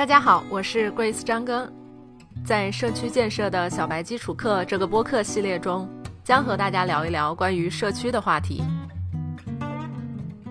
[0.00, 1.70] 大家好，我是 Grace 张根，
[2.42, 5.86] 在社区建设的小白基础课这个播客系列中，
[6.24, 8.64] 将和大家聊一聊关于社区的话题。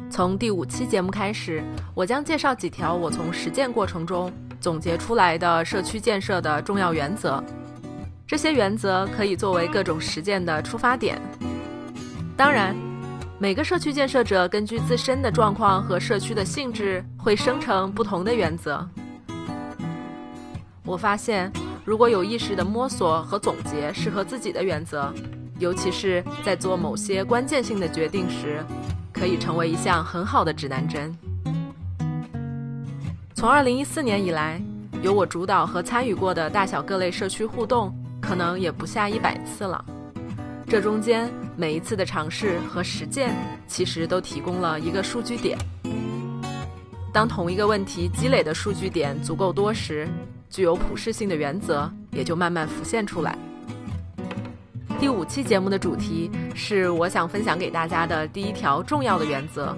[0.07, 1.63] 从第五期节目开始，
[1.95, 4.31] 我将介绍几条我从实践过程中
[4.61, 7.43] 总结出来的社区建设的重要原则。
[8.27, 11.19] 这些原则可以作为各种实践的出发点。
[12.37, 12.75] 当然，
[13.39, 18.87] 每个社区建设者根据自身的状况和社区的性质，会生成不同的原则。
[20.85, 21.51] 我发现，
[21.85, 25.13] 如果有意识的摸索和总结适合自己的原则，
[25.59, 28.63] 尤其是在做某些关键性的决定时，
[29.13, 31.15] 可以成为一项很好的指南针。
[33.35, 34.61] 从2014年以来，
[35.01, 39.83] 由我主导和参与过的大小各类社区互动，可能也不下一百次了。
[40.67, 43.33] 这中间每一次的尝试和实践，
[43.67, 45.57] 其实都提供了一个数据点。
[47.11, 50.07] 当同一个问题积累的数据点足够多时，
[50.49, 53.37] 具有普适性的原则也就慢慢浮现出来。
[54.99, 59.73] 第五期节目的主题是我想分享给大家的第一条重要的原则：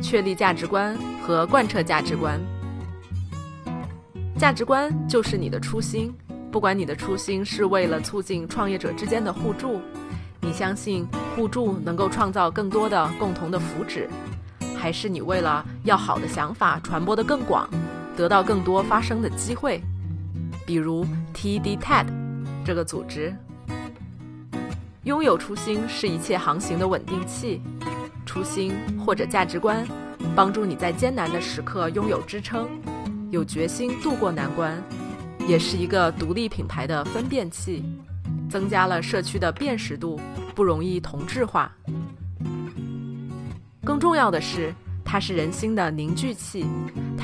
[0.00, 2.40] 确立价值观和贯彻价值观。
[4.38, 6.14] 价值观就是你的初心，
[6.50, 9.80] 不管你的初心是为了促进创业者之间的互助，
[10.40, 14.06] 你相信互助能够创造更多的共同的福祉，
[14.78, 17.68] 还是你为了要好的想法传播得更广。
[18.18, 19.80] 得到更多发声的机会，
[20.66, 22.06] 比如 TED-TED
[22.64, 23.32] 这个组织。
[25.04, 27.62] 拥有初心是一切航行的稳定器，
[28.26, 28.74] 初心
[29.06, 29.86] 或者价值观
[30.34, 32.68] 帮助你在艰难的时刻拥有支撑，
[33.30, 34.76] 有决心度过难关，
[35.46, 37.84] 也是一个独立品牌的分辨器，
[38.50, 40.20] 增加了社区的辨识度，
[40.56, 41.70] 不容易同质化。
[43.84, 44.74] 更重要的是。
[45.10, 46.66] 它是人心的凝聚器，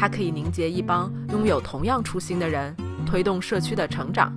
[0.04, 4.30] 它可以凝结一帮拥有同样初心的人，推动社区的成长。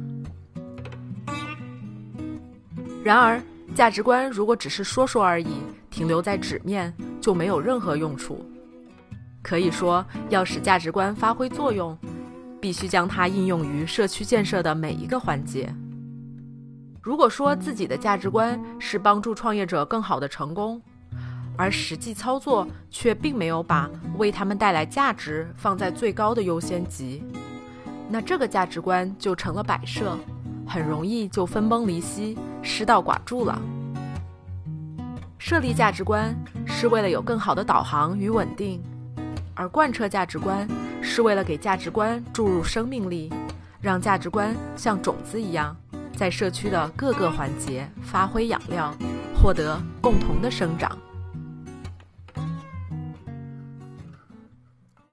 [3.03, 3.44] 然而，
[3.75, 5.57] 价值观如果只是说说而已，
[5.89, 8.50] 停留在纸面，就没有任何用处。
[9.41, 11.97] 可以说，要使价值观发挥作用，
[12.61, 15.69] 必须将它应用于社区建设的每一个环节。
[17.01, 20.81] 如果说自己的价值观是帮助创业者更好的成功，
[21.57, 27.23] 而实际操作却并没有把为他们带来价值放在最高的优先级，
[28.07, 30.18] 那这个价值观就成了摆设，
[30.68, 33.59] 很容易就分崩离析、失道寡助了。
[35.40, 36.35] 设立价值观
[36.66, 38.81] 是为了有更好的导航与稳定，
[39.56, 40.68] 而贯彻价值观
[41.01, 43.31] 是为了给价值观注入生命力，
[43.81, 45.75] 让价值观像种子一样，
[46.16, 48.94] 在社区的各个环节发挥养料，
[49.41, 50.97] 获得共同的生长。